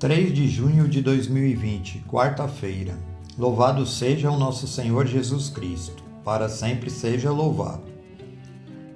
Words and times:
3 0.00 0.32
de 0.32 0.48
junho 0.48 0.88
de 0.88 1.02
2020, 1.02 2.06
quarta-feira. 2.08 2.94
Louvado 3.36 3.84
seja 3.84 4.30
o 4.30 4.38
nosso 4.38 4.66
Senhor 4.66 5.06
Jesus 5.06 5.50
Cristo, 5.50 6.02
para 6.24 6.48
sempre 6.48 6.88
seja 6.88 7.30
louvado. 7.30 7.82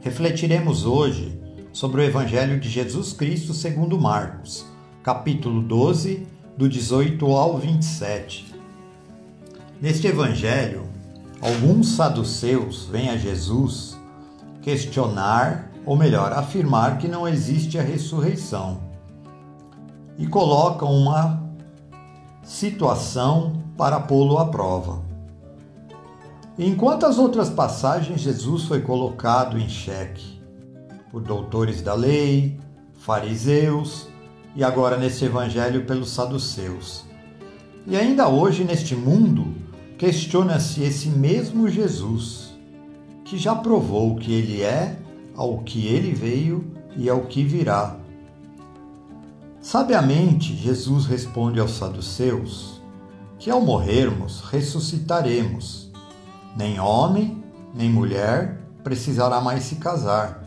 Refletiremos 0.00 0.86
hoje 0.86 1.38
sobre 1.74 2.00
o 2.00 2.04
Evangelho 2.04 2.58
de 2.58 2.70
Jesus 2.70 3.12
Cristo 3.12 3.52
segundo 3.52 4.00
Marcos, 4.00 4.64
capítulo 5.02 5.60
12, 5.60 6.26
do 6.56 6.70
18 6.70 7.26
ao 7.26 7.58
27. 7.58 8.54
Neste 9.82 10.06
evangelho, 10.06 10.86
alguns 11.38 11.96
saduceus 11.96 12.86
vêm 12.90 13.10
a 13.10 13.18
Jesus 13.18 13.94
questionar, 14.62 15.70
ou 15.84 15.98
melhor, 15.98 16.32
afirmar 16.32 16.96
que 16.96 17.06
não 17.06 17.28
existe 17.28 17.78
a 17.78 17.82
ressurreição 17.82 18.93
e 20.18 20.26
colocam 20.26 20.92
uma 20.92 21.42
situação 22.42 23.62
para 23.76 24.00
pô-lo 24.00 24.38
à 24.38 24.46
prova. 24.46 25.02
Enquanto 26.58 27.04
as 27.04 27.18
outras 27.18 27.50
passagens, 27.50 28.20
Jesus 28.20 28.64
foi 28.64 28.80
colocado 28.80 29.58
em 29.58 29.68
xeque 29.68 30.40
por 31.10 31.20
doutores 31.22 31.82
da 31.82 31.94
lei, 31.94 32.58
fariseus 32.94 34.08
e 34.54 34.62
agora 34.62 34.96
neste 34.96 35.24
evangelho 35.24 35.84
pelos 35.84 36.10
saduceus. 36.10 37.04
E 37.86 37.96
ainda 37.96 38.28
hoje 38.28 38.64
neste 38.64 38.94
mundo, 38.94 39.54
questiona-se 39.98 40.82
esse 40.82 41.08
mesmo 41.08 41.68
Jesus, 41.68 42.54
que 43.24 43.36
já 43.36 43.54
provou 43.54 44.16
que 44.16 44.32
ele 44.32 44.62
é, 44.62 44.96
ao 45.36 45.58
que 45.58 45.86
ele 45.86 46.12
veio 46.12 46.64
e 46.96 47.08
ao 47.08 47.22
que 47.22 47.42
virá. 47.42 47.96
Sabiamente, 49.64 50.54
Jesus 50.54 51.06
responde 51.06 51.58
aos 51.58 51.70
saduceus 51.70 52.82
que 53.38 53.50
ao 53.50 53.62
morrermos 53.62 54.42
ressuscitaremos. 54.42 55.90
Nem 56.54 56.78
homem, 56.78 57.42
nem 57.74 57.88
mulher 57.88 58.60
precisará 58.84 59.40
mais 59.40 59.64
se 59.64 59.76
casar, 59.76 60.44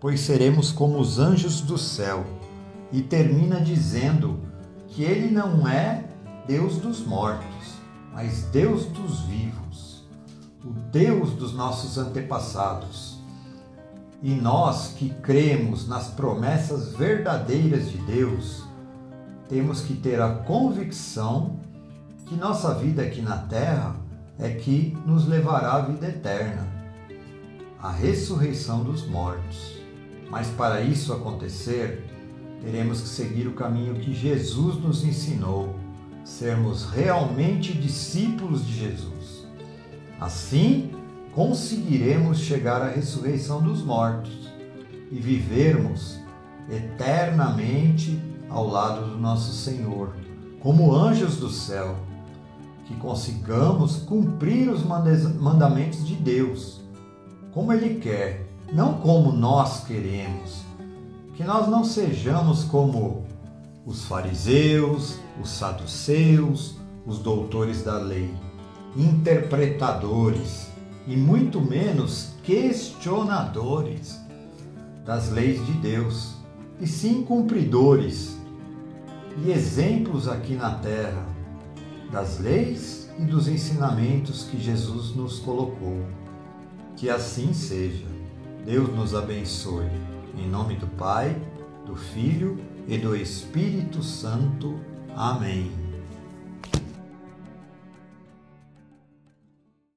pois 0.00 0.18
seremos 0.18 0.72
como 0.72 0.98
os 0.98 1.20
anjos 1.20 1.60
do 1.60 1.78
céu. 1.78 2.26
E 2.90 3.02
termina 3.02 3.60
dizendo 3.60 4.40
que 4.88 5.04
ele 5.04 5.30
não 5.30 5.68
é 5.68 6.04
Deus 6.44 6.76
dos 6.78 7.06
mortos, 7.06 7.76
mas 8.12 8.42
Deus 8.50 8.86
dos 8.86 9.20
vivos, 9.20 10.04
o 10.64 10.72
Deus 10.90 11.30
dos 11.34 11.54
nossos 11.54 11.96
antepassados. 11.98 13.15
E 14.26 14.34
nós 14.34 14.88
que 14.88 15.10
cremos 15.22 15.86
nas 15.86 16.08
promessas 16.08 16.92
verdadeiras 16.96 17.88
de 17.92 17.98
Deus, 17.98 18.64
temos 19.48 19.82
que 19.82 19.94
ter 19.94 20.20
a 20.20 20.38
convicção 20.38 21.60
que 22.26 22.34
nossa 22.34 22.74
vida 22.74 23.02
aqui 23.02 23.22
na 23.22 23.36
terra 23.36 23.94
é 24.36 24.50
que 24.50 24.98
nos 25.06 25.28
levará 25.28 25.74
à 25.74 25.80
vida 25.82 26.08
eterna, 26.08 26.66
a 27.80 27.92
ressurreição 27.92 28.82
dos 28.82 29.06
mortos. 29.06 29.80
Mas 30.28 30.48
para 30.48 30.80
isso 30.80 31.12
acontecer, 31.12 32.04
teremos 32.60 33.00
que 33.02 33.08
seguir 33.08 33.46
o 33.46 33.54
caminho 33.54 33.94
que 33.94 34.12
Jesus 34.12 34.74
nos 34.82 35.04
ensinou 35.04 35.76
sermos 36.24 36.84
realmente 36.84 37.72
discípulos 37.72 38.66
de 38.66 38.76
Jesus. 38.76 39.46
Assim, 40.18 40.90
conseguiremos 41.36 42.38
chegar 42.38 42.80
à 42.80 42.88
ressurreição 42.88 43.60
dos 43.60 43.82
mortos 43.82 44.50
e 45.12 45.16
vivermos 45.16 46.18
eternamente 46.70 48.18
ao 48.48 48.66
lado 48.66 49.10
do 49.10 49.18
nosso 49.18 49.52
Senhor, 49.52 50.16
como 50.60 50.94
anjos 50.94 51.36
do 51.36 51.50
céu. 51.50 51.94
Que 52.86 52.94
consigamos 52.94 53.96
cumprir 53.96 54.70
os 54.70 54.82
mandamentos 54.82 56.06
de 56.06 56.14
Deus, 56.14 56.80
como 57.52 57.72
Ele 57.72 58.00
quer, 58.00 58.48
não 58.72 58.94
como 58.94 59.30
nós 59.30 59.84
queremos. 59.84 60.62
Que 61.34 61.44
nós 61.44 61.68
não 61.68 61.84
sejamos 61.84 62.64
como 62.64 63.24
os 63.84 64.04
fariseus, 64.04 65.18
os 65.42 65.50
saduceus, 65.50 66.76
os 67.04 67.18
doutores 67.18 67.82
da 67.82 67.98
lei, 67.98 68.32
interpretadores 68.96 70.74
e 71.06 71.16
muito 71.16 71.60
menos 71.60 72.32
questionadores 72.42 74.20
das 75.04 75.30
leis 75.30 75.64
de 75.64 75.72
Deus, 75.72 76.34
e 76.80 76.86
sim 76.86 77.22
cumpridores 77.22 78.36
e 79.44 79.50
exemplos 79.50 80.26
aqui 80.26 80.54
na 80.54 80.74
terra 80.74 81.26
das 82.10 82.38
leis 82.38 83.10
e 83.18 83.24
dos 83.24 83.48
ensinamentos 83.48 84.44
que 84.44 84.58
Jesus 84.58 85.14
nos 85.14 85.38
colocou. 85.38 86.04
Que 86.96 87.10
assim 87.10 87.52
seja. 87.52 88.06
Deus 88.64 88.88
nos 88.94 89.14
abençoe. 89.14 89.90
Em 90.36 90.48
nome 90.48 90.76
do 90.76 90.86
Pai, 90.86 91.36
do 91.84 91.94
Filho 91.94 92.58
e 92.86 92.98
do 92.98 93.14
Espírito 93.14 94.02
Santo. 94.02 94.78
Amém. 95.14 95.85